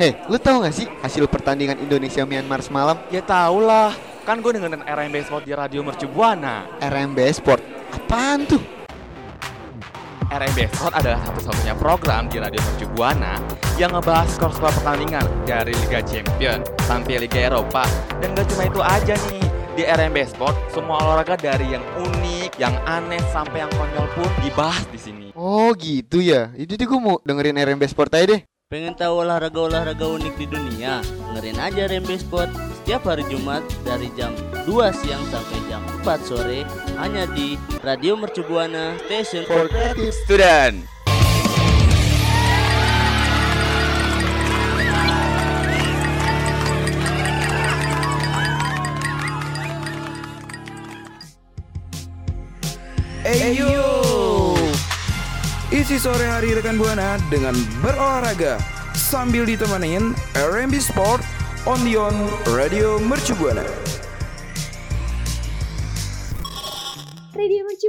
Hei, 0.00 0.16
lu 0.32 0.40
tahu 0.40 0.64
gak 0.64 0.72
sih 0.72 0.88
hasil 1.04 1.28
pertandingan 1.28 1.76
Indonesia 1.76 2.24
Myanmar 2.24 2.64
semalam? 2.64 2.96
Ya 3.12 3.20
tau 3.20 3.60
lah, 3.60 3.92
kan 4.24 4.40
gue 4.40 4.56
dengerin 4.56 4.80
RMB 4.80 5.28
Sport 5.28 5.44
di 5.44 5.52
Radio 5.52 5.84
Mercu 5.84 6.08
Buana. 6.08 6.64
RMB 6.80 7.20
Sport. 7.36 7.60
Apaan 7.92 8.48
tuh? 8.48 8.64
RMB 10.32 10.58
Sport 10.72 10.96
adalah 10.96 11.20
satu-satunya 11.28 11.76
program 11.76 12.32
di 12.32 12.40
Radio 12.40 12.64
Mercu 12.64 12.88
Buana 12.96 13.36
yang 13.76 13.92
ngebahas 13.92 14.40
skor-skor 14.40 14.72
pertandingan 14.80 15.28
dari 15.44 15.76
Liga 15.84 16.00
Champion 16.00 16.64
sampai 16.88 17.20
Liga 17.20 17.52
Eropa. 17.52 17.84
Dan 18.24 18.32
gak 18.32 18.48
cuma 18.56 18.72
itu 18.72 18.80
aja 18.80 19.14
nih, 19.28 19.44
di 19.76 19.82
RMB 19.84 20.16
Sport 20.32 20.56
semua 20.72 20.96
olahraga 20.96 21.36
dari 21.36 21.76
yang 21.76 21.84
unik, 22.00 22.56
yang 22.56 22.72
aneh 22.88 23.20
sampai 23.36 23.68
yang 23.68 23.72
konyol 23.76 24.08
pun 24.16 24.32
dibahas 24.40 24.88
di 24.88 24.96
sini. 24.96 25.26
Oh 25.36 25.76
gitu 25.76 26.24
ya. 26.24 26.48
Tuh 26.56 26.88
gue 26.88 27.00
mau 27.04 27.20
dengerin 27.20 27.60
RMB 27.60 27.84
Sport 27.84 28.16
aja 28.16 28.32
deh. 28.32 28.40
Pengen 28.70 28.94
tahu 28.94 29.26
olahraga-olahraga 29.26 30.06
unik 30.06 30.38
di 30.38 30.46
dunia? 30.46 31.02
Dengerin 31.02 31.58
aja 31.58 31.90
Rembe 31.90 32.14
Sport 32.14 32.54
setiap 32.78 33.02
hari 33.02 33.26
Jumat 33.26 33.66
dari 33.82 34.06
jam 34.14 34.30
2 34.62 34.70
siang 34.94 35.26
sampai 35.26 35.58
jam 35.66 35.82
4 36.06 36.22
sore 36.22 36.62
hanya 36.94 37.26
di 37.34 37.58
Radio 37.82 38.14
Mercu 38.14 38.46
Buana 38.46 38.94
Station 39.10 39.42
for 39.50 39.66
Creative 39.66 40.14
Student. 40.14 40.86
Eyo 53.26 53.89
Isi 55.80 55.96
sore 55.96 56.28
hari 56.28 56.52
rekan 56.52 56.76
Buana 56.76 57.16
dengan 57.32 57.56
berolahraga. 57.80 58.60
Sambil 58.92 59.48
ditemenin 59.48 60.12
RMB 60.36 60.76
Sport 60.76 61.24
on 61.64 61.80
the 61.88 61.96
on 61.96 62.28
Radio 62.52 63.00
Mercu 63.00 63.32
Buana 63.32 63.64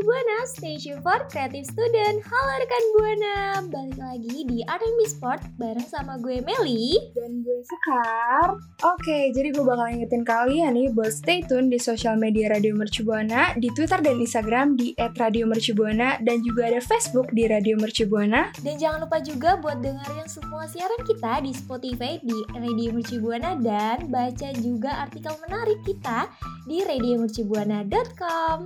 Buana, 0.02 0.50
Station 0.50 0.98
for 1.06 1.22
Creative 1.30 1.62
Student. 1.62 2.26
Halo 2.26 2.54
rekan 2.58 2.86
Buana, 2.98 3.38
balik 3.70 4.02
lagi 4.02 4.38
di 4.50 4.66
R&B 4.66 5.00
Sport 5.06 5.46
bareng 5.62 5.86
sama 5.86 6.18
gue 6.18 6.42
Meli. 6.42 6.98
dan 7.14 7.46
gue 7.46 7.62
Sekar. 7.62 8.58
Oke, 8.82 9.30
jadi 9.30 9.54
gue 9.54 9.62
bakal 9.62 9.94
ingetin 9.94 10.26
kalian 10.26 10.74
nih 10.74 10.90
buat 10.90 11.14
stay 11.14 11.46
tune 11.46 11.70
di 11.70 11.78
sosial 11.78 12.18
media 12.18 12.50
Radio 12.50 12.74
Mercu 12.74 13.06
Buana, 13.06 13.54
di 13.54 13.70
Twitter 13.78 14.02
dan 14.02 14.18
Instagram 14.18 14.74
di 14.74 14.98
@radiomercubuana 14.98 16.18
dan 16.26 16.42
juga 16.42 16.74
ada 16.74 16.82
Facebook 16.82 17.30
di 17.38 17.46
Radio 17.46 17.78
Mercu 17.78 18.10
Buana. 18.10 18.50
Dan 18.66 18.82
jangan 18.82 19.06
lupa 19.06 19.22
juga 19.22 19.62
buat 19.62 19.86
dengerin 19.86 20.26
semua 20.26 20.66
siaran 20.66 21.06
kita 21.06 21.46
di 21.46 21.54
Spotify 21.54 22.18
di 22.26 22.42
Radio 22.58 22.90
Mercu 22.90 23.22
Buana 23.22 23.54
dan 23.54 24.10
baca 24.10 24.50
juga 24.58 25.06
artikel 25.06 25.38
menarik 25.46 25.78
kita 25.86 26.26
di 26.66 26.82
radiomercubuana.com. 26.90 28.66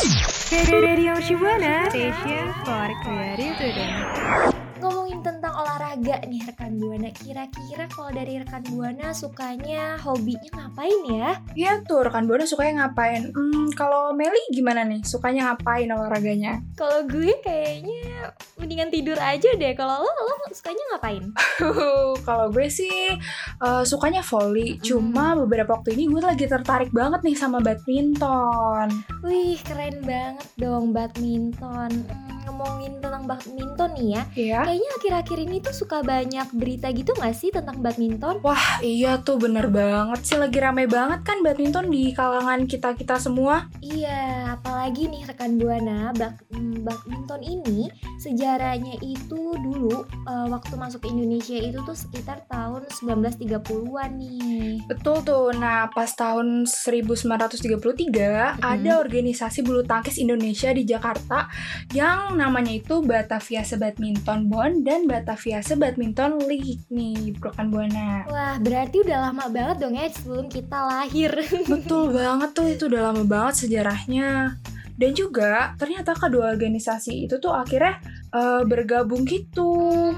Radio 0.00 1.14
Shibuana 1.20 1.90
Station 1.90 2.52
for 2.64 2.88
Creative 3.02 3.54
Student. 3.56 4.51
Ngomongin 4.82 5.22
tentang 5.22 5.54
olahraga 5.54 6.18
nih 6.26 6.42
rekan 6.42 6.74
Buana, 6.74 7.14
kira-kira 7.14 7.86
kalau 7.86 8.10
dari 8.10 8.42
rekan 8.42 8.66
Buana 8.66 9.14
sukanya 9.14 9.94
hobinya 10.02 10.50
ngapain 10.58 10.98
ya? 11.06 11.38
Ya 11.54 11.78
tuh, 11.86 12.02
rekan 12.02 12.26
Buana 12.26 12.42
sukanya 12.42 12.82
ngapain? 12.90 13.30
Hmm, 13.30 13.70
kalau 13.78 14.10
Meli 14.10 14.42
gimana 14.50 14.82
nih? 14.82 15.06
Sukanya 15.06 15.54
ngapain 15.54 15.86
olahraganya? 15.86 16.58
Kalau 16.74 17.06
gue 17.06 17.30
kayaknya 17.46 18.34
mendingan 18.58 18.90
tidur 18.90 19.14
aja 19.22 19.54
deh. 19.54 19.72
Kalau 19.78 20.02
lo, 20.02 20.10
lo 20.10 20.34
sukanya 20.50 20.82
ngapain? 20.90 21.30
kalau 22.26 22.50
gue 22.50 22.66
sih 22.66 23.14
eh, 23.62 23.82
sukanya 23.86 24.26
volley. 24.26 24.82
Cuma 24.82 25.38
beberapa 25.38 25.78
waktu 25.78 25.94
ini 25.94 26.10
gue 26.10 26.22
lagi 26.26 26.50
tertarik 26.50 26.90
banget 26.90 27.22
nih 27.22 27.38
sama 27.38 27.62
badminton. 27.62 28.90
Wih, 29.22 29.62
keren 29.62 30.02
banget 30.02 30.48
dong 30.58 30.90
badminton. 30.90 31.90
Hmm, 32.10 32.38
ngomongin 32.50 32.98
tentang 32.98 33.24
badminton 33.26 33.90
nih 33.94 34.08
ya. 34.10 34.22
Iya. 34.34 34.60
Kayaknya 34.72 34.92
akhir-akhir 34.96 35.38
ini 35.44 35.56
tuh 35.60 35.76
suka 35.76 36.00
banyak 36.00 36.48
berita 36.56 36.88
gitu 36.96 37.12
gak 37.12 37.36
sih 37.36 37.52
tentang 37.52 37.84
badminton? 37.84 38.40
Wah, 38.40 38.80
iya 38.80 39.20
tuh 39.20 39.36
bener 39.36 39.68
banget 39.68 40.24
sih 40.24 40.40
lagi 40.40 40.56
rame 40.64 40.88
banget 40.88 41.20
kan 41.28 41.44
badminton 41.44 41.92
di 41.92 42.16
kalangan 42.16 42.64
kita-kita 42.64 43.20
semua. 43.20 43.68
Iya, 43.84 44.56
apalagi 44.56 45.12
nih 45.12 45.28
rekan 45.28 45.60
Buana, 45.60 46.16
bak- 46.16 46.40
hmm, 46.56 46.88
badminton 46.88 47.44
ini 47.44 47.92
sejarahnya 48.16 48.96
itu 49.04 49.60
dulu 49.60 50.08
eh, 50.08 50.46
waktu 50.48 50.72
masuk 50.80 51.04
ke 51.04 51.12
Indonesia 51.12 51.52
itu 51.52 51.76
tuh 51.84 51.92
sekitar 51.92 52.40
tahun 52.48 52.88
1930-an 52.88 54.10
nih. 54.16 54.88
Betul 54.88 55.20
tuh. 55.20 55.52
Nah, 55.52 55.92
pas 55.92 56.08
tahun 56.08 56.64
1933 56.64 58.56
ada 58.56 58.92
organisasi 59.04 59.60
bulu 59.60 59.84
tangkis 59.84 60.16
Indonesia 60.16 60.72
di 60.72 60.88
Jakarta 60.88 61.52
yang 61.92 62.40
namanya 62.40 62.72
itu 62.72 63.04
Batavia 63.04 63.60
Badminton 63.76 64.48
Bond 64.62 64.86
dan 64.86 65.10
Batavia 65.10 65.58
Badminton 65.58 66.46
League 66.46 66.86
nih, 66.86 67.34
Brokan 67.34 67.74
Buana. 67.74 68.22
Wah, 68.30 68.62
berarti 68.62 69.02
udah 69.02 69.18
lama 69.26 69.50
banget 69.50 69.82
dong 69.82 69.98
ya 69.98 70.06
sebelum 70.06 70.46
kita 70.46 70.86
lahir. 70.86 71.34
Betul 71.66 72.14
banget 72.14 72.54
tuh 72.54 72.70
itu 72.70 72.86
udah 72.86 73.10
lama 73.10 73.26
banget 73.26 73.66
sejarahnya. 73.66 74.54
Dan 74.94 75.18
juga 75.18 75.74
ternyata 75.82 76.14
kedua 76.14 76.54
organisasi 76.54 77.26
itu 77.26 77.42
tuh 77.42 77.50
akhirnya 77.50 77.98
eh, 78.30 78.62
bergabung 78.62 79.26
gitu. 79.26 80.14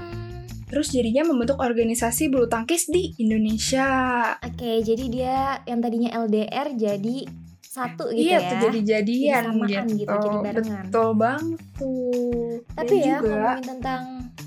Terus 0.69 0.93
jadinya 0.93 1.25
membentuk 1.25 1.57
organisasi 1.57 2.29
bulu 2.29 2.45
tangkis 2.45 2.85
di 2.93 3.17
Indonesia. 3.17 3.89
Oke, 4.45 4.85
jadi 4.85 5.05
dia 5.09 5.37
yang 5.65 5.81
tadinya 5.81 6.21
LDR 6.21 6.69
jadi 6.77 7.25
satu 7.75 8.07
gitu 8.13 8.29
iya 8.31 8.39
ya. 8.39 8.49
tuh 8.55 8.57
jadi 8.71 8.79
jadian 8.87 9.43
Jadi 9.43 9.49
samaan 9.51 9.85
gitu. 9.89 9.99
gitu, 9.99 10.15
jadi 10.15 10.37
barengan. 10.39 10.85
Betul 10.87 11.09
banget 11.17 11.61
tuh. 11.75 12.49
Tapi 12.71 12.95
Dan 12.95 13.01
ya 13.01 13.15
juga, 13.19 13.25
ngomongin 13.25 13.65
tentang 13.67 14.01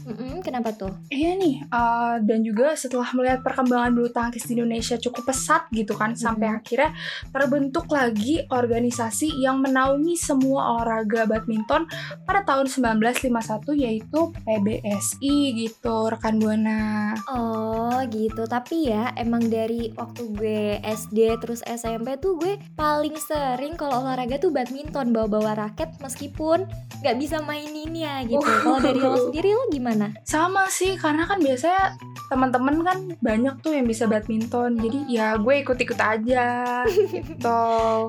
Mm-mm, 0.09 0.41
kenapa 0.41 0.72
tuh? 0.72 0.93
Iya 1.12 1.37
nih, 1.37 1.69
eh, 1.69 2.16
dan 2.25 2.41
juga 2.41 2.72
setelah 2.72 3.09
melihat 3.12 3.44
perkembangan 3.44 3.93
bulu 3.93 4.09
tangkis 4.09 4.49
di 4.49 4.56
Indonesia 4.56 4.97
cukup 4.97 5.28
pesat 5.28 5.69
gitu 5.72 5.93
kan, 5.97 6.16
sampai 6.16 6.49
akhirnya 6.49 6.97
terbentuk 7.28 7.88
lagi 7.93 8.41
organisasi 8.49 9.37
yang 9.41 9.60
menaungi 9.60 10.16
semua 10.16 10.81
olahraga 10.81 11.28
badminton 11.28 11.84
pada 12.25 12.41
tahun 12.44 12.72
1951 12.72 13.84
yaitu 13.84 14.21
PBSI 14.49 15.37
gitu, 15.56 16.09
rekan 16.09 16.41
Buana. 16.41 17.12
Oh 17.28 18.00
gitu, 18.09 18.49
tapi 18.49 18.88
ya 18.88 19.12
emang 19.16 19.44
dari 19.49 19.93
waktu 19.97 20.22
gue 20.37 20.62
SD 20.84 21.37
terus 21.41 21.60
SMP 21.69 22.16
tuh 22.16 22.41
gue 22.41 22.56
paling 22.76 23.16
sering 23.20 23.76
kalau 23.76 24.00
olahraga 24.05 24.41
tuh 24.41 24.53
badminton 24.55 25.12
bawa-bawa 25.12 25.69
raket 25.69 25.93
meskipun 26.00 26.65
nggak 27.03 27.16
bisa 27.19 27.43
maininnya 27.44 28.25
gitu. 28.25 28.41
Kalau 28.41 28.81
dari 28.81 29.00
lo 29.00 29.19
sendiri 29.28 29.53
lo 29.53 29.65
gimana? 29.69 29.78
Sama 30.27 30.66
sih, 30.69 30.99
karena 30.99 31.25
kan 31.25 31.39
biasanya 31.39 31.97
teman-teman 32.28 32.77
kan 32.84 32.99
banyak 33.22 33.55
tuh 33.62 33.72
yang 33.72 33.87
bisa 33.87 34.05
badminton, 34.05 34.77
jadi 34.78 34.99
ya 35.09 35.28
gue 35.39 35.55
ikut-ikut 35.65 35.99
aja 35.99 36.83
gitu. 37.15 37.62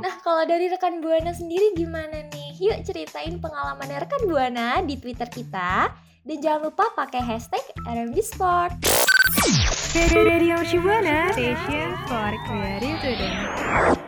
Nah 0.03 0.15
kalau 0.25 0.43
dari 0.43 0.67
rekan 0.67 0.99
Buana 0.99 1.31
sendiri 1.31 1.73
gimana 1.77 2.25
nih? 2.29 2.57
Yuk 2.59 2.77
ceritain 2.83 3.39
pengalaman 3.39 3.87
rekan 3.87 4.21
Buana 4.27 4.81
di 4.83 4.99
Twitter 4.99 5.29
kita. 5.29 5.93
Dan 6.19 6.37
jangan 6.43 6.69
lupa 6.69 6.91
pakai 6.93 7.23
hashtag 7.25 7.63
RMB 7.87 8.15
Sport. 8.21 8.73
Radio 10.13 10.61
Shibuana 10.61 11.33
Station 11.33 11.89
for 12.05 12.31
Creative 12.45 12.97
Student. 13.01 13.98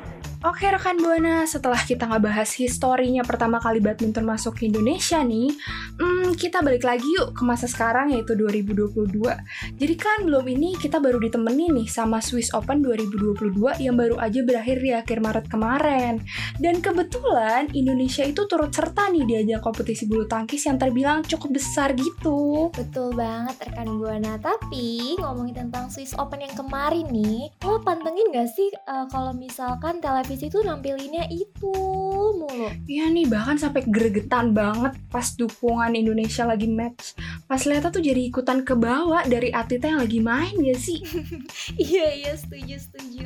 Oke 0.41 0.66
rekan 0.74 0.97
Buana, 0.97 1.46
setelah 1.46 1.78
kita 1.78 2.09
ngebahas 2.09 2.50
historinya 2.57 3.22
pertama 3.22 3.62
kali 3.62 3.78
badminton 3.78 4.25
masuk 4.25 4.57
ke 4.57 4.74
Indonesia 4.74 5.22
nih, 5.22 5.53
hmm, 6.02 6.34
kita 6.34 6.66
balik 6.66 6.81
lagi 6.81 7.06
yuk 7.13 7.38
ke 7.38 7.46
masa 7.46 7.69
sekarang 7.69 8.09
yaitu 8.09 8.34
2022. 8.34 9.22
Jadi 9.78 9.96
kan 10.02 10.25
belum 10.25 10.41
ini 10.50 10.74
kita 10.81 10.97
baru 10.97 11.22
ditemenin 11.22 11.78
nih 11.78 11.85
sama 11.85 12.26
Swiss 12.26 12.49
Open 12.58 12.82
2022 12.82 13.85
yang 13.85 13.93
baru 13.93 14.17
aja 14.17 14.41
berakhir 14.41 14.82
di 14.82 14.90
akhir 14.90 15.22
Maret 15.22 15.46
kemarin. 15.46 16.26
Dan 16.58 16.82
kebetulan 16.82 17.70
Indonesia 17.78 18.26
itu 18.26 18.41
turut 18.49 18.73
serta 18.73 19.14
nih 19.14 19.29
diajak 19.29 19.61
kompetisi 19.61 20.09
bulu 20.09 20.26
tangkis 20.26 20.66
yang 20.66 20.82
terbilang 20.82 21.22
cukup 21.22 21.61
besar 21.61 21.94
gitu. 21.94 22.73
Betul 22.73 23.14
banget 23.14 23.61
rekan 23.61 23.94
Buana. 23.94 24.41
Tapi 24.41 25.22
ngomongin 25.22 25.70
tentang 25.70 25.94
Swiss 25.94 26.17
Open 26.17 26.41
yang 26.41 26.58
kemarin 26.58 27.05
nih, 27.14 27.53
lo 27.61 27.78
pantengin 27.85 28.34
gak 28.34 28.49
sih 28.49 28.73
eh, 28.73 29.05
kalau 29.14 29.37
misalkan 29.37 30.02
televisi 30.02 30.31
itu 30.40 30.64
nampilinnya 30.64 31.28
itu 31.28 31.74
mulu? 32.32 32.72
Iya 32.88 33.12
nih 33.12 33.28
bahkan 33.28 33.60
sampai 33.60 33.84
gregetan 33.84 34.56
banget 34.56 34.96
pas 35.12 35.28
dukungan 35.36 35.92
Indonesia 35.92 36.48
lagi 36.48 36.72
match. 36.72 37.18
Pas 37.44 37.60
lihatnya 37.66 37.92
tuh 37.92 38.00
jadi 38.00 38.22
ikutan 38.24 38.64
ke 38.64 38.72
bawah 38.72 39.28
dari 39.28 39.52
atletnya 39.52 39.98
yang 39.98 40.02
lagi 40.06 40.20
main 40.22 40.56
gak 40.56 40.80
sih? 40.80 41.00
iya 41.76 42.08
iya 42.16 42.32
setuju 42.38 42.80
setuju. 42.80 43.26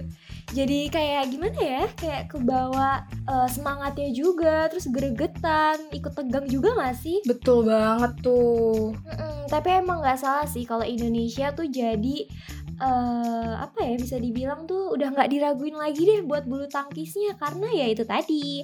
jadi 0.53 0.87
kayak 0.87 1.33
gimana 1.33 1.57
ya 1.57 1.83
kayak 1.97 2.23
kebawa 2.29 3.01
eh, 3.27 3.49
semangatnya 3.49 4.13
juga 4.13 4.69
terus 4.69 4.85
gregetan 4.87 5.89
ikut 5.89 6.13
tegang 6.13 6.45
juga 6.45 6.69
gak 6.77 6.95
sih 6.95 7.17
Betul 7.25 7.65
banget 7.65 8.13
tuh. 8.21 8.93
Mm-mm, 8.93 9.49
tapi 9.49 9.69
emang 9.73 9.99
nggak 9.99 10.21
salah 10.21 10.45
sih 10.45 10.63
kalau 10.63 10.85
Indonesia 10.85 11.49
tuh 11.51 11.65
jadi 11.65 12.29
eh 12.75 13.53
apa 13.55 13.79
ya 13.83 13.95
bisa 13.95 14.19
dibilang 14.19 14.67
tuh 14.67 14.91
udah 14.95 15.15
nggak 15.15 15.31
diraguin 15.31 15.75
lagi 15.79 16.03
deh 16.03 16.19
buat 16.27 16.43
bulu 16.47 16.67
tangkisnya. 16.67 17.39
Karena 17.39 17.67
ya 17.71 17.85
itu 17.91 18.03
tadi 18.03 18.63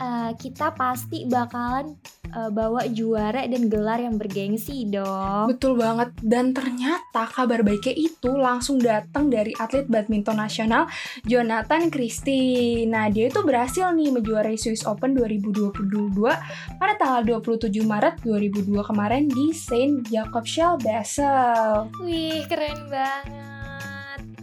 eh, 0.00 0.30
kita 0.36 0.72
pasti 0.74 1.28
bakalan 1.28 1.96
eh, 2.30 2.50
bawa 2.50 2.86
juara 2.90 3.44
dan 3.44 3.66
gelar 3.66 4.00
yang 4.00 4.16
bergengsi 4.16 4.86
dong. 4.88 5.50
Betul 5.50 5.78
banget. 5.78 6.14
Dan 6.22 6.56
ternyata 6.56 7.26
kabar 7.28 7.60
baiknya 7.66 7.94
itu 7.94 8.30
langsung 8.34 8.80
datang 8.80 9.28
dari 9.28 9.54
atlet 9.58 9.86
badminton 9.86 10.38
nasional 10.38 10.86
Jonathan 11.26 11.90
Christie. 11.92 12.86
Nah, 12.88 13.10
dia 13.12 13.28
itu 13.28 13.40
berhasil 13.42 13.90
nih 13.92 14.10
menjuarai 14.14 14.56
Swiss 14.56 14.86
Open 14.86 15.14
2022 15.14 16.16
pada 16.78 16.94
tanggal 16.96 17.42
27 17.42 17.70
Maret 17.84 18.22
2002 18.24 18.80
kemarin 18.80 19.28
di 19.28 19.52
Saint 19.52 20.06
Jacobschild 20.08 20.82
Basel. 20.82 21.90
Wih 22.00 22.46
keren 22.48 22.88
banget. 22.88 23.59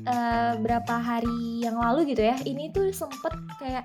Eh, 0.07 0.53
berapa 0.63 0.95
hari 0.95 1.67
yang 1.67 1.75
lalu 1.75 2.15
gitu 2.15 2.23
ya, 2.23 2.39
ini 2.47 2.71
tuh 2.71 2.87
sempet 2.95 3.35
kayak 3.59 3.83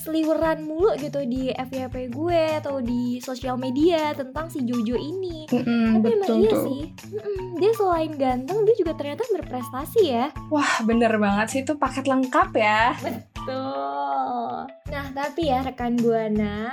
seliweran 0.00 0.64
mulu 0.64 0.96
gitu 0.96 1.28
di 1.28 1.52
FYP 1.52 2.08
gue 2.08 2.56
atau 2.56 2.80
di 2.80 3.20
sosial 3.20 3.60
media 3.60 4.16
tentang 4.16 4.48
si 4.48 4.64
Jojo 4.64 4.96
ini. 4.96 5.44
Mm-mm, 5.52 6.00
Tapi 6.00 6.08
emang 6.08 6.24
betul 6.24 6.36
iya 6.40 6.52
tuh. 6.56 6.64
sih, 6.64 6.82
Mm-mm, 7.12 7.60
dia 7.60 7.72
selain 7.76 8.12
ganteng 8.16 8.64
dia 8.64 8.74
juga 8.80 8.96
ternyata 8.96 9.28
berprestasi 9.28 10.02
ya. 10.08 10.26
Wah, 10.48 10.72
bener 10.88 11.12
banget 11.20 11.46
sih 11.52 11.60
itu 11.60 11.76
paket 11.76 12.08
lengkap 12.08 12.48
ya. 12.56 12.96
Tuh. 13.44 14.64
Nah 14.88 15.06
tapi 15.12 15.52
ya 15.52 15.60
rekan 15.60 16.00
buana, 16.00 16.72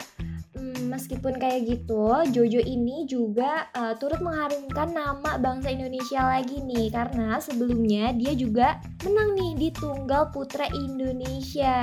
mm, 0.55 0.87
meskipun 0.87 1.35
kayak 1.35 1.67
gitu, 1.67 2.07
Jojo 2.31 2.61
ini 2.63 3.03
juga 3.03 3.67
eh, 3.75 3.93
turut 3.99 4.23
mengharumkan 4.23 4.95
nama 4.95 5.35
bangsa 5.37 5.75
Indonesia 5.75 6.23
lagi 6.23 6.63
nih 6.63 6.89
karena 6.89 7.37
sebelumnya 7.43 8.15
dia 8.15 8.31
juga 8.33 8.79
menang 9.03 9.35
nih 9.35 9.51
di 9.59 9.69
tunggal 9.75 10.31
putra 10.31 10.65
Indonesia. 10.71 11.75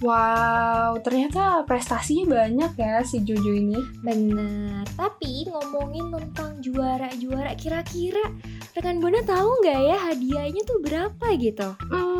Wow, 0.00 0.98
ternyata 1.04 1.62
prestasinya 1.68 2.42
banyak 2.42 2.72
ya 2.80 3.04
si 3.04 3.20
Jojo 3.20 3.52
ini. 3.52 3.78
Bener. 4.00 4.88
Tapi 4.96 5.52
ngomongin 5.52 6.08
tentang 6.08 6.58
juara-juara, 6.64 7.52
kira-kira 7.60 8.24
rekan 8.72 9.00
buana 9.00 9.20
tahu 9.24 9.48
nggak 9.64 9.80
ya 9.84 9.96
hadiahnya 10.12 10.62
tuh 10.64 10.78
berapa 10.80 11.26
gitu? 11.36 11.68
Hmm, 11.92 12.15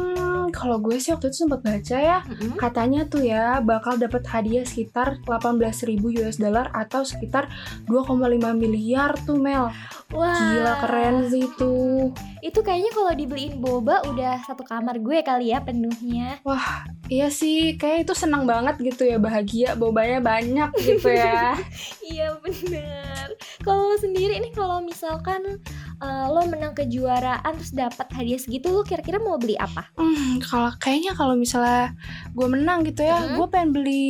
kalau 0.67 0.83
gue 0.83 0.99
sih 0.99 1.15
waktu 1.15 1.31
itu 1.31 1.47
sempat 1.47 1.63
baca 1.63 1.95
ya, 1.95 2.19
Mm-mm. 2.27 2.59
katanya 2.59 3.07
tuh 3.07 3.23
ya 3.23 3.63
bakal 3.63 3.95
dapat 3.95 4.27
hadiah 4.27 4.67
sekitar 4.67 5.23
18.000 5.23 5.95
US 6.27 6.43
dollar 6.43 6.75
atau 6.75 7.07
sekitar 7.07 7.47
2,5 7.87 8.19
miliar 8.59 9.15
tuh 9.23 9.39
Mel. 9.39 9.71
Wah, 10.11 10.35
Gila 10.35 10.75
keren 10.83 11.31
sih 11.31 11.47
tuh. 11.55 12.11
Itu 12.43 12.67
kayaknya 12.67 12.91
kalau 12.91 13.15
dibeliin 13.15 13.63
boba 13.63 14.03
udah 14.11 14.43
satu 14.43 14.67
kamar 14.67 14.99
gue 14.99 15.23
kali 15.23 15.55
ya 15.55 15.63
penuhnya. 15.63 16.43
Iya 17.07 17.31
sih, 17.31 17.79
kayak 17.79 18.11
itu 18.11 18.19
senang 18.19 18.43
banget 18.51 18.83
gitu 18.83 19.07
ya 19.07 19.23
bahagia, 19.23 19.79
bobanya 19.79 20.19
banyak 20.19 20.75
gitu 20.83 21.15
ya. 21.15 21.55
Iya 22.11 22.39
bener. 22.43 23.39
Kalau 23.63 23.95
sendiri 23.99 24.43
nih 24.43 24.51
kalau 24.51 24.83
misalkan 24.83 25.63
eh, 25.97 26.27
lo 26.27 26.43
menang 26.45 26.73
kejuaraan 26.73 27.53
terus 27.55 27.73
dapat 27.73 28.07
hadiah 28.11 28.37
segitu, 28.37 28.69
lo 28.69 28.83
kira-kira 28.83 29.17
mau 29.17 29.37
beli 29.37 29.57
apa? 29.57 29.89
Hmm, 29.95 30.39
kalau 30.41 30.73
kayaknya 30.77 31.13
kalau 31.13 31.35
misalnya 31.35 31.97
gue 32.31 32.47
menang 32.47 32.85
gitu 32.85 33.01
ya, 33.01 33.17
Hmm. 33.17 33.37
gue 33.37 33.47
pengen 33.49 33.71
beli 33.73 34.07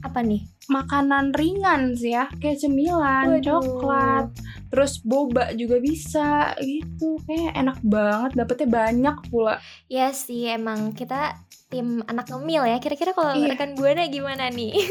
Apa 0.00 0.20
nih? 0.20 0.44
makanan 0.66 1.30
ringan 1.30 1.94
sih 1.94 2.10
ya, 2.10 2.26
kayak 2.36 2.58
cemilan, 2.58 3.38
Waduh. 3.38 3.62
coklat, 3.62 4.26
terus 4.66 4.98
boba 4.98 5.54
juga 5.54 5.78
bisa 5.78 6.58
gitu. 6.58 7.22
Kayak 7.22 7.54
enak 7.54 7.78
banget, 7.80 8.30
dapetnya 8.34 8.68
banyak 8.68 9.16
pula. 9.30 9.62
Ya 9.86 10.10
sih 10.10 10.50
emang 10.50 10.90
kita 10.90 11.38
tim 11.66 12.02
anak 12.04 12.28
ngemil 12.28 12.62
ya. 12.64 12.78
Kira-kira 12.78 13.10
kalau 13.10 13.34
Iya. 13.34 13.52
rekan 13.52 13.74
buana 13.74 14.06
gimana 14.06 14.48
nih? 14.48 14.72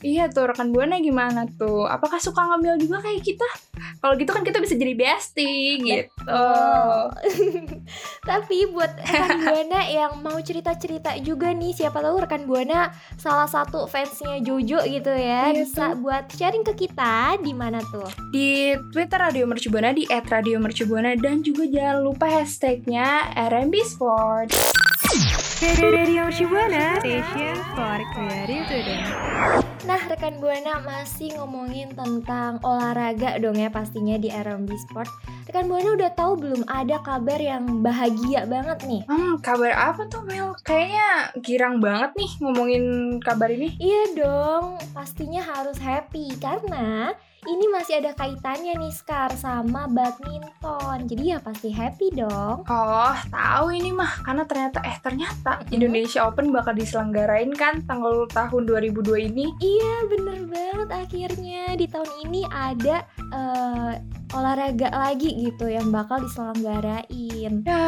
Iya 0.00 0.28
tuh 0.28 0.48
rekan 0.48 0.72
buana 0.72 0.96
gimana 0.96 1.44
tuh? 1.54 1.84
Apakah 1.84 2.16
suka 2.16 2.40
ngambil 2.40 2.80
juga 2.80 3.00
kayak 3.00 3.20
kita? 3.20 3.44
Kalau 4.00 4.16
gitu 4.16 4.32
kan 4.32 4.40
kita 4.40 4.56
bisa 4.56 4.72
jadi 4.74 4.96
bestie 4.96 5.76
gitu. 5.76 6.40
Tapi 8.30 8.56
buat 8.70 8.92
rekan 8.96 9.40
buana 9.44 9.80
yang 9.86 10.12
mau 10.20 10.36
cerita-cerita 10.36 11.20
juga 11.20 11.52
nih, 11.52 11.72
siapa 11.74 12.00
tahu 12.00 12.16
rekan 12.18 12.44
buana 12.44 12.88
salah 13.16 13.44
satu 13.44 13.84
fansnya 13.84 14.40
Jojo 14.40 14.80
gitu 14.82 15.12
ya, 15.12 15.52
Iya 15.52 15.64
bisa 15.64 15.92
buat 15.94 16.28
sharing 16.30 16.64
ke 16.64 16.74
kita 16.78 17.36
di 17.38 17.52
mana 17.52 17.80
tuh? 17.84 18.08
Di 18.30 18.72
Twitter 18.88 19.20
Radio 19.20 19.44
Mercubuana 19.44 19.92
di 19.92 20.08
@radiomercubuana 20.08 21.12
dan 21.16 21.40
juga 21.40 21.66
jangan 21.66 22.00
lupa 22.00 22.26
hashtagnya 22.30 23.28
RMB 23.36 23.74
Sport. 23.84 24.79
Radio 25.10 26.30
Shibuana 26.30 27.02
Station 27.02 27.58
for 27.74 27.98
Creative 28.14 28.62
Student. 28.62 29.02
Nah, 29.82 29.98
rekan 30.06 30.38
Buana 30.38 30.78
masih 30.86 31.34
ngomongin 31.34 31.90
tentang 31.98 32.62
olahraga 32.62 33.34
dong 33.42 33.58
ya 33.58 33.74
pastinya 33.74 34.14
di 34.14 34.30
RMB 34.30 34.70
Sport. 34.70 35.10
Rekan 35.50 35.66
Buana 35.66 35.98
udah 35.98 36.14
tahu 36.14 36.38
belum 36.38 36.62
ada 36.70 37.02
kabar 37.02 37.42
yang 37.42 37.82
bahagia 37.82 38.46
banget 38.46 38.86
nih? 38.86 39.02
Hmm, 39.10 39.42
kabar 39.42 39.74
apa 39.74 40.06
tuh 40.06 40.22
Mel? 40.22 40.54
Kayaknya 40.62 41.34
girang 41.42 41.82
banget 41.82 42.14
nih 42.14 42.30
ngomongin 42.46 42.84
kabar 43.18 43.50
ini. 43.50 43.74
Iya 43.82 44.14
dong, 44.14 44.78
pastinya 44.94 45.42
harus 45.42 45.74
happy 45.82 46.38
karena 46.38 47.18
ini 47.48 47.64
masih 47.72 48.04
ada 48.04 48.12
kaitannya 48.12 48.76
nih 48.76 48.92
Skar 48.92 49.32
sama 49.32 49.88
badminton. 49.88 51.08
Jadi 51.08 51.22
ya 51.32 51.38
pasti 51.40 51.72
happy 51.72 52.12
dong. 52.12 52.68
Oh, 52.68 53.16
tahu 53.32 53.72
ini 53.72 53.96
mah 53.96 54.20
karena 54.20 54.44
ternyata 54.44 54.84
eh 54.84 54.98
ternyata 55.00 55.64
Indonesia 55.72 56.28
Open 56.28 56.52
bakal 56.52 56.76
diselenggarain 56.76 57.48
kan 57.56 57.80
tanggal 57.88 58.28
tahun 58.28 58.68
2002 58.68 59.32
ini. 59.32 59.46
Iya 59.56 59.94
bener 60.12 60.38
banget 60.52 60.88
akhirnya 60.92 61.64
di 61.80 61.86
tahun 61.88 62.10
ini 62.28 62.40
ada 62.52 63.08
eh, 63.32 63.92
olahraga 64.34 64.88
lagi 64.90 65.34
gitu 65.36 65.66
yang 65.66 65.90
bakal 65.90 66.22
diselenggarain. 66.22 67.66
Ya, 67.66 67.86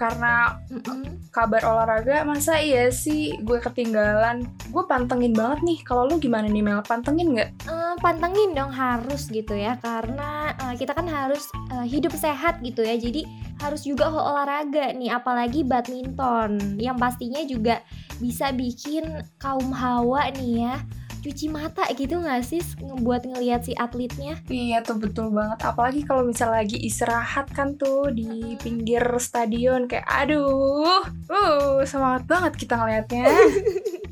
karena 0.00 0.56
Mm-mm. 0.72 1.30
kabar 1.30 1.62
olahraga 1.64 2.24
masa 2.24 2.58
iya 2.60 2.88
sih 2.88 3.36
gue 3.44 3.58
ketinggalan. 3.60 4.48
Gue 4.72 4.84
pantengin 4.88 5.36
banget 5.36 5.60
nih. 5.64 5.78
Kalau 5.84 6.08
lu 6.08 6.16
gimana 6.16 6.48
nih 6.48 6.64
Mel? 6.64 6.80
Pantengin 6.84 7.36
nggak? 7.36 7.50
Eh, 7.68 7.94
pantengin 8.00 8.56
dong 8.56 8.72
harus 8.72 9.28
gitu 9.28 9.52
ya 9.52 9.76
karena 9.78 10.56
eh, 10.56 10.74
kita 10.80 10.96
kan 10.96 11.06
harus 11.06 11.48
eh, 11.76 11.86
hidup 11.86 12.12
sehat 12.16 12.64
gitu 12.64 12.80
ya 12.80 12.96
jadi 12.96 13.24
harus 13.60 13.84
juga 13.84 14.08
olahraga 14.08 14.96
nih 14.96 15.12
apalagi 15.12 15.60
badminton 15.68 16.80
yang 16.80 16.96
pastinya 16.96 17.44
juga 17.44 17.84
bisa 18.16 18.52
bikin 18.56 19.20
kaum 19.36 19.68
hawa 19.68 20.32
nih 20.32 20.64
ya 20.64 20.74
cuci 21.20 21.46
mata 21.52 21.84
gitu 21.94 22.20
nggak 22.20 22.42
sih 22.42 22.60
ngebuat 22.80 23.28
ngelihat 23.30 23.60
si 23.68 23.72
atletnya 23.76 24.40
Iya 24.48 24.82
tuh 24.82 24.98
betul 24.98 25.30
banget. 25.30 25.62
Apalagi 25.62 26.02
kalau 26.02 26.26
misalnya 26.26 26.64
lagi 26.64 26.80
istirahat 26.80 27.52
kan 27.54 27.78
tuh 27.78 28.10
di 28.10 28.56
pinggir 28.58 29.02
stadion 29.22 29.86
kayak 29.86 30.08
aduh, 30.08 31.04
uh 31.30 31.80
semangat 31.86 32.26
banget 32.26 32.52
kita 32.58 32.74
ngelihatnya. 32.80 33.24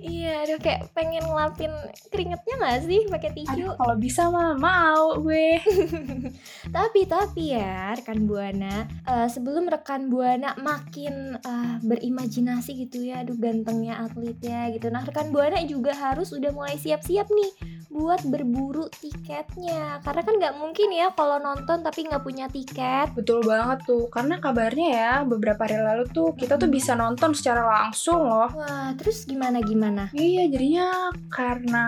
iya 0.00 0.32
aduh 0.44 0.58
kayak 0.58 0.88
pengen 0.96 1.24
ngelapin 1.28 1.72
keringetnya 2.08 2.54
nggak 2.56 2.78
sih 2.88 3.00
pakai 3.06 3.30
tisu 3.36 3.52
Aduh, 3.52 3.72
kalau 3.76 3.96
bisa 4.00 4.22
mah 4.32 4.56
mau 4.56 5.16
gue. 5.20 5.60
Tapi 6.76 7.00
tapi 7.04 7.56
ya 7.56 7.92
rekan 7.96 8.24
buana 8.24 8.88
eh, 9.04 9.28
sebelum 9.28 9.68
rekan 9.68 10.08
buana 10.08 10.56
makin 10.60 11.36
eh, 11.36 11.76
berimajinasi 11.84 12.88
gitu 12.88 13.04
ya, 13.04 13.22
aduh 13.22 13.36
gantengnya 13.36 14.00
atletnya 14.06 14.72
gitu. 14.72 14.88
Nah 14.88 15.04
rekan 15.04 15.32
buana 15.34 15.60
juga 15.66 15.92
harus 15.92 16.32
udah 16.32 16.50
mulai 16.52 16.76
siap-siap 16.80 17.28
nih 17.28 17.79
buat 17.90 18.22
berburu 18.22 18.86
tiketnya. 19.02 19.98
Karena 20.06 20.22
kan 20.22 20.34
nggak 20.38 20.54
mungkin 20.62 20.88
ya 20.94 21.10
kalau 21.10 21.42
nonton 21.42 21.82
tapi 21.82 22.06
nggak 22.06 22.22
punya 22.22 22.46
tiket. 22.46 23.10
Betul 23.18 23.42
banget 23.42 23.82
tuh. 23.82 24.06
Karena 24.06 24.38
kabarnya 24.38 24.88
ya 24.88 25.14
beberapa 25.26 25.66
hari 25.66 25.82
lalu 25.82 26.06
tuh 26.14 26.32
kita 26.38 26.54
tuh 26.54 26.70
bisa 26.70 26.94
nonton 26.94 27.34
secara 27.34 27.66
langsung 27.66 28.22
loh. 28.30 28.46
Wah 28.54 28.94
terus 28.94 29.26
gimana 29.26 29.58
gimana? 29.60 30.14
Iya, 30.14 30.46
jadinya 30.46 31.10
karena 31.34 31.86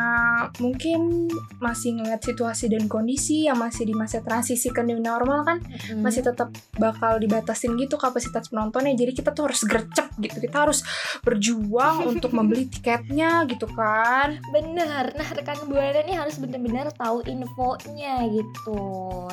mungkin 0.59 1.31
masih 1.63 2.03
ngeliat 2.03 2.21
situasi 2.27 2.67
dan 2.67 2.91
kondisi 2.91 3.47
yang 3.47 3.63
masih 3.63 3.87
di 3.87 3.95
masa 3.95 4.19
transisi 4.21 4.75
ke 4.75 4.83
new 4.83 4.99
normal 4.99 5.47
kan 5.47 5.63
Mm-mm. 5.63 6.03
masih 6.03 6.27
tetap 6.27 6.51
bakal 6.83 7.23
dibatasin 7.23 7.79
gitu 7.79 7.95
kapasitas 7.95 8.51
penontonnya. 8.51 8.99
Jadi 8.99 9.23
kita 9.23 9.31
tuh 9.31 9.47
harus 9.47 9.63
gercep 9.63 10.11
gitu. 10.19 10.43
Kita 10.43 10.67
harus 10.67 10.83
berjuang 11.23 12.03
untuk 12.11 12.35
membeli 12.35 12.67
tiketnya 12.67 13.47
gitu 13.47 13.71
kan. 13.71 14.43
Bener, 14.51 15.15
nah 15.15 15.29
rekan 15.31 15.63
buana 15.71 15.92
nih 16.01 16.17
harus 16.17 16.41
bener-bener 16.41 16.89
tahu 16.97 17.21
infonya 17.29 18.25
gitu. 18.33 18.81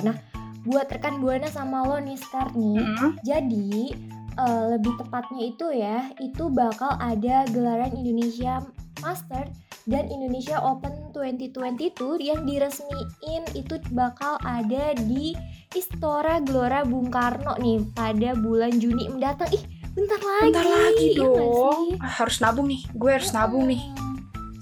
Nah 0.04 0.20
buat 0.68 0.92
rekan 0.92 1.24
buana 1.24 1.48
sama 1.48 1.88
lo 1.88 1.98
nih 2.04 2.20
Star 2.20 2.52
nih, 2.52 2.84
Mm-mm. 2.84 3.10
Jadi 3.24 3.96
eh, 4.36 4.64
lebih 4.76 4.94
tepatnya 5.00 5.42
itu 5.48 5.68
ya, 5.72 6.12
itu 6.20 6.52
bakal 6.52 7.00
ada 7.00 7.48
gelaran 7.48 7.96
Indonesia 7.96 8.60
Master 9.00 9.48
dan 9.88 10.06
Indonesia 10.12 10.60
Open 10.60 11.16
2022 11.16 12.22
yang 12.22 12.44
diresmiin 12.46 13.44
itu 13.56 13.80
bakal 13.96 14.38
ada 14.44 14.94
di 14.94 15.34
Istora 15.74 16.44
Gelora 16.44 16.86
Bung 16.86 17.10
Karno 17.10 17.58
nih 17.58 17.82
pada 17.96 18.36
bulan 18.38 18.78
Juni 18.78 19.10
mendatang. 19.10 19.50
Ih, 19.50 19.64
bentar 19.96 20.20
lagi. 20.22 20.46
Bentar 20.52 20.68
lagi 20.68 21.08
ya 21.16 21.26
nggak 21.26 21.50
dong. 21.50 21.82
Ah, 22.04 22.14
harus 22.22 22.38
nabung 22.44 22.68
nih. 22.70 22.82
Gue 22.94 23.12
harus 23.16 23.32
nabung 23.34 23.66
nih. 23.66 23.82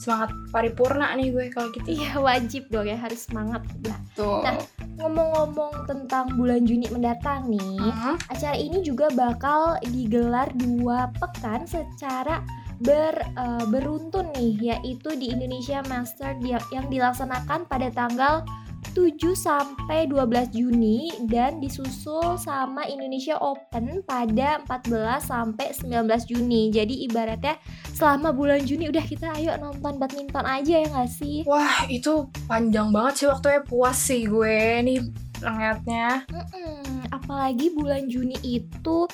Semangat 0.07 0.31
paripurna 0.55 1.11
nih 1.19 1.35
gue 1.35 1.45
kalau 1.51 1.67
gitu. 1.75 1.83
Iya 1.83 2.15
wajib 2.23 2.71
dong 2.71 2.87
ya 2.87 2.95
harus 2.95 3.27
semangat. 3.27 3.67
Tuh. 4.15 4.39
Nah, 4.39 4.55
Ngomong-ngomong 4.97 5.85
tentang 5.85 6.33
bulan 6.33 6.65
Juni 6.65 6.89
mendatang 6.89 7.53
nih, 7.53 7.77
Hmm, 7.77 8.17
acara 8.33 8.57
ini 8.57 8.81
juga 8.81 9.13
bakal 9.13 9.77
digelar 9.85 10.49
dua 10.57 11.13
pekan 11.21 11.69
secara 11.69 12.41
ber, 12.81 13.13
eh, 13.13 13.65
beruntun 13.69 14.33
nih, 14.33 14.73
yaitu 14.73 15.13
di 15.13 15.29
Indonesia 15.29 15.85
Master 15.85 16.33
yang 16.73 16.89
dilaksanakan 16.89 17.69
pada 17.69 17.93
tanggal 17.93 18.41
7 18.97 19.37
sampai 19.37 20.09
12 20.09 20.49
Juni 20.49 21.13
dan 21.29 21.61
disusul 21.61 22.33
sama 22.41 22.81
Indonesia 22.89 23.37
Open 23.37 24.01
pada 24.01 24.57
14 24.65 25.29
sampai 25.29 25.69
19 25.77 26.25
Juni. 26.25 26.73
Jadi 26.73 27.05
ibaratnya 27.05 27.61
selama 27.97 28.29
bulan 28.29 28.61
Juni 28.61 28.93
udah 28.93 29.01
kita 29.01 29.33
ayo 29.41 29.57
nonton 29.57 29.97
badminton 29.97 30.45
aja 30.45 30.85
ya 30.85 30.87
nggak 30.87 31.09
sih? 31.09 31.41
Wah, 31.49 31.89
itu 31.89 32.29
panjang 32.45 32.93
banget 32.93 33.13
sih 33.17 33.27
waktunya 33.27 33.61
puas 33.65 33.97
sih 33.97 34.29
gue 34.29 34.85
nih 34.85 35.01
ngeliatnya. 35.41 36.29
Mm-mm, 36.29 37.09
apalagi 37.09 37.73
bulan 37.73 38.05
Juni 38.05 38.37
itu 38.45 39.09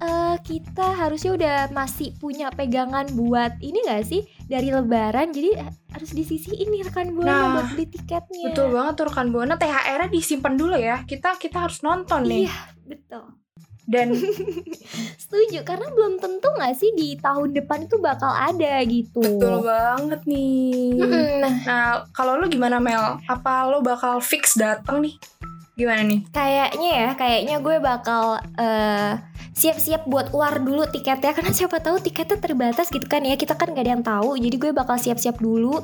eh, 0.00 0.36
kita 0.40 0.86
harusnya 1.00 1.32
udah 1.36 1.56
masih 1.72 2.12
punya 2.16 2.52
pegangan 2.52 3.08
buat 3.12 3.56
ini 3.60 3.84
gak 3.84 4.04
sih 4.08 4.24
dari 4.48 4.72
Lebaran 4.72 5.32
jadi 5.32 5.60
eh, 5.60 5.70
harus 5.92 6.12
disisihin 6.12 6.68
nih 6.72 6.88
rekan 6.88 7.12
buana 7.12 7.28
Nah, 7.28 7.48
buat 7.56 7.66
beli 7.76 7.86
tiketnya. 7.88 8.52
Betul 8.52 8.72
banget 8.72 8.92
tuh 9.00 9.04
rekan 9.08 9.28
Buana 9.32 9.54
THR-nya 9.56 10.08
disimpan 10.08 10.54
dulu 10.56 10.76
ya. 10.76 11.04
Kita 11.04 11.36
kita 11.36 11.68
harus 11.68 11.80
nonton 11.80 12.24
nih. 12.28 12.48
Iya 12.48 12.56
betul. 12.84 13.24
Dan 13.86 14.16
Setuju 15.22 15.62
karena 15.62 15.86
belum 15.94 16.18
tentu 16.18 16.50
gak 16.58 16.74
sih 16.74 16.90
di 16.92 17.14
tahun 17.14 17.54
depan 17.54 17.86
itu 17.86 17.96
bakal 18.02 18.34
ada 18.34 18.82
gitu. 18.82 19.22
betul 19.22 19.62
banget 19.62 20.20
nih. 20.26 20.98
Nah 20.98 21.54
Nah, 21.64 21.86
kalau 22.10 22.34
lu 22.36 22.50
gimana 22.50 22.82
Mel? 22.82 23.22
Apa 23.30 23.70
lo 23.70 23.78
bakal 23.80 24.18
fix 24.18 24.58
dateng 24.58 25.06
nih? 25.06 25.14
Gimana 25.78 26.02
nih? 26.04 26.20
kayaknya 26.28 26.90
ya 26.92 27.08
kayaknya 27.16 27.56
gue 27.62 27.76
bakal 27.80 28.36
eh, 28.58 29.12
siap-siap 29.52 30.06
buat 30.06 30.30
war 30.30 30.56
dulu 30.56 30.86
tiketnya. 30.86 31.32
Karena 31.32 31.50
siapa 31.50 31.78
tahu 31.78 31.98
tiketnya 31.98 32.38
terbatas 32.38 32.88
gitu 32.88 33.04
kan 33.04 33.22
ya. 33.22 33.34
Kita 33.34 33.54
kan 33.54 33.70
gak 33.70 33.82
ada 33.84 33.92
yang 33.94 34.04
tahu. 34.04 34.36
Jadi 34.36 34.56
gue 34.56 34.70
bakal 34.70 34.96
siap-siap 34.96 35.38
dulu. 35.38 35.82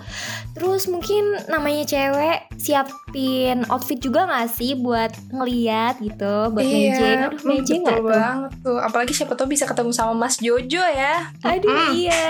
Terus 0.53 0.87
mungkin 0.87 1.37
namanya 1.47 1.85
cewek 1.85 2.51
siapin 2.57 3.63
outfit 3.69 3.99
juga 3.99 4.27
gak 4.27 4.49
sih 4.51 4.75
buat 4.75 5.13
ngeliat 5.31 5.99
gitu? 6.01 6.51
Buat 6.51 6.65
mejeng 6.65 7.21
aduh 7.27 7.31
hmm, 7.37 7.49
mejeng 7.49 7.81
betul 7.83 7.89
gak 7.89 7.99
tuh? 7.99 8.11
banget 8.11 8.53
tuh. 8.63 8.79
Apalagi 8.79 9.13
siapa 9.13 9.33
tahu 9.35 9.49
bisa 9.51 9.65
ketemu 9.65 9.91
sama 9.91 10.15
Mas 10.17 10.37
Jojo 10.39 10.83
ya. 10.83 11.31
Aduh 11.43 11.69
Mm. 11.77 11.93
iya 11.93 12.25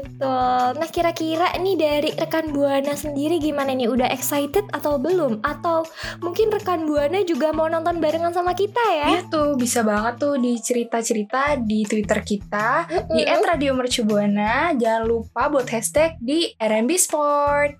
Betul 0.00 0.68
Nah 0.80 0.88
kira-kira 0.88 1.52
nih 1.60 1.76
dari 1.76 2.10
rekan 2.16 2.54
Buana 2.54 2.96
sendiri 2.96 3.36
gimana 3.36 3.76
nih 3.76 3.92
Udah 3.92 4.08
excited 4.08 4.64
atau 4.72 4.96
belum? 4.96 5.44
Atau 5.44 5.84
mungkin 6.24 6.48
rekan 6.48 6.88
Buana 6.88 7.20
juga 7.26 7.52
mau 7.52 7.68
nonton 7.68 8.00
barengan 8.00 8.32
sama 8.32 8.56
kita 8.56 8.80
ya? 8.80 9.06
Iya 9.18 9.22
tuh, 9.28 9.58
bisa 9.58 9.84
banget 9.84 10.16
tuh 10.16 10.38
di 10.38 10.56
cerita-cerita 10.56 11.60
di 11.60 11.84
Twitter 11.84 12.20
kita 12.24 12.88
di 13.10 13.22
@radiomercubuana. 13.26 14.74
Jangan 14.78 15.04
lupa 15.04 15.52
buat 15.52 15.68
hashtag 15.68 16.16
di 16.22 16.52
RMB 16.56 16.90
Sport. 16.96 17.72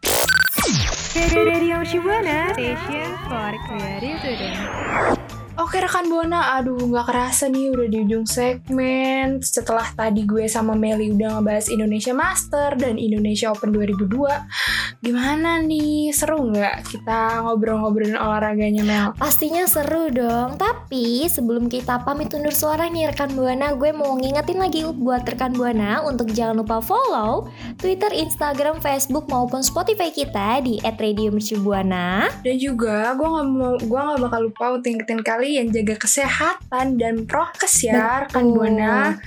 Radio 1.33 1.85
Shibuana 1.85 2.55
Station 2.57 3.09
for 3.29 3.53
Creative 3.69 4.19
Student. 4.23 5.22
Oke 5.63 5.79
rekan 5.79 6.11
Buana, 6.11 6.59
aduh 6.59 6.75
nggak 6.75 7.07
kerasa 7.07 7.47
nih 7.47 7.71
udah 7.71 7.87
di 7.87 8.03
ujung 8.03 8.27
segmen. 8.27 9.39
Setelah 9.39 9.87
tadi 9.95 10.27
gue 10.27 10.51
sama 10.51 10.75
Meli 10.75 11.15
udah 11.15 11.39
ngebahas 11.39 11.71
Indonesia 11.71 12.11
Master 12.11 12.75
dan 12.75 12.99
Indonesia 12.99 13.47
Open 13.55 13.71
2002, 13.71 15.07
gimana 15.07 15.63
nih? 15.63 16.11
Seru 16.11 16.51
nggak 16.51 16.91
kita 16.91 17.47
ngobrol-ngobrolin 17.47 18.19
olahraganya 18.19 18.83
Mel? 18.83 19.07
Pastinya 19.15 19.63
seru 19.71 20.11
dong 20.11 20.59
Tapi 20.59 21.31
sebelum 21.31 21.71
kita 21.71 22.03
pamit 22.03 22.35
undur 22.35 22.51
suara 22.51 22.91
nih 22.91 23.15
rekan 23.15 23.31
Buana 23.31 23.71
Gue 23.79 23.95
mau 23.95 24.19
ngingetin 24.19 24.59
lagi 24.59 24.83
buat 24.83 25.23
rekan 25.23 25.55
Buana 25.55 26.03
Untuk 26.03 26.35
jangan 26.35 26.59
lupa 26.59 26.83
follow 26.83 27.47
Twitter, 27.79 28.11
Instagram, 28.11 28.83
Facebook 28.83 29.31
maupun 29.31 29.63
Spotify 29.63 30.11
kita 30.11 30.59
Di 30.59 30.83
@radiomercubuana 30.83 32.43
Dan 32.43 32.59
juga 32.59 33.15
gue 33.15 33.29
nggak 33.31 33.47
mau 33.47 33.79
gue 33.79 34.01
nggak 34.11 34.21
bakal 34.27 34.41
lupa 34.51 34.65
untuk 34.75 34.91
ingetin 34.91 35.23
kalian 35.23 35.52
jaga 35.61 36.01
kesehatan 36.01 36.97
dan 36.97 37.29
prokes 37.29 37.85
ya 37.85 38.25
rekan 38.25 38.57
buana. 38.57 39.21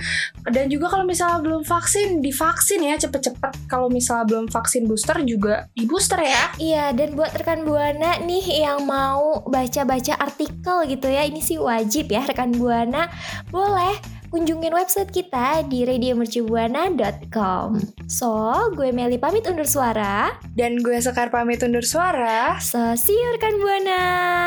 Dan 0.46 0.70
juga 0.70 0.94
kalau 0.94 1.02
misalnya 1.02 1.42
belum 1.42 1.66
vaksin 1.66 2.22
divaksin 2.22 2.86
ya 2.86 2.94
cepet-cepet. 2.98 3.66
Kalau 3.66 3.90
misalnya 3.90 4.26
belum 4.30 4.46
vaksin 4.46 4.86
booster 4.86 5.18
juga 5.26 5.66
di 5.74 5.86
booster 5.86 6.22
ya. 6.22 6.54
Iya, 6.56 6.84
dan 6.94 7.18
buat 7.18 7.34
rekan 7.34 7.66
Buana 7.66 8.22
nih 8.22 8.62
yang 8.62 8.86
mau 8.86 9.42
baca-baca 9.46 10.14
artikel 10.22 10.86
gitu 10.86 11.10
ya, 11.10 11.26
ini 11.26 11.42
sih 11.42 11.58
wajib 11.58 12.08
ya 12.10 12.22
rekan 12.22 12.54
Buana. 12.54 13.10
Boleh 13.50 13.98
kunjungin 14.30 14.74
website 14.74 15.10
kita 15.10 15.66
di 15.66 15.86
radiomercubuana.com. 15.86 17.68
So, 18.06 18.54
gue 18.74 18.90
Meli 18.94 19.18
pamit 19.18 19.46
undur 19.50 19.66
suara. 19.66 20.34
Dan 20.54 20.78
gue 20.82 20.98
Sekar 21.02 21.30
pamit 21.30 21.62
undur 21.62 21.82
suara. 21.82 22.58
So, 22.62 22.94
see 22.94 23.14
you 23.14 23.34
rekan 23.34 23.58
Buana. 23.58 24.02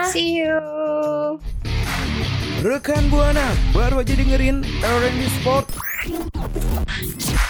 See 0.08 0.40
you. 0.40 0.89
Rekan 2.66 3.08
Buana 3.14 3.46
baru 3.76 4.02
aja 4.02 4.14
dengerin 4.18 4.66
R&B 4.82 5.20
Sport 5.40 5.66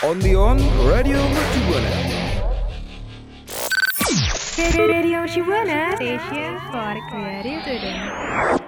on 0.04 0.20
the 0.20 0.36
on 0.36 0.60
Radio 0.92 1.18
Mercu 1.18 1.60
Buana. 1.70 1.92
Radio 4.76 5.24
Shibuana 5.26 5.96
Station 5.96 6.52
for 6.68 6.94
Creative 7.10 7.60
Student. 7.64 8.59